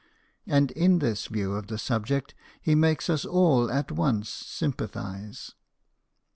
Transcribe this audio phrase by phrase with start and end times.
[0.47, 5.51] And in this view of the subject he makes us all at once sympathize.